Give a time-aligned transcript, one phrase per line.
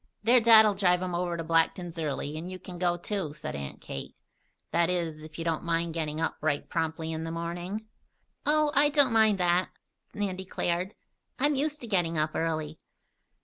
[0.23, 3.81] "Their dad'll drive 'em over to Blackton's early, and you can go, too," said Aunt
[3.81, 4.15] Kate.
[4.71, 7.85] "That is, if you don't mind getting up right promptly in the morning?"
[8.43, 9.69] "Oh, I don't mind that,"
[10.15, 10.95] Nan declared.
[11.37, 12.79] "I'm used to getting up early."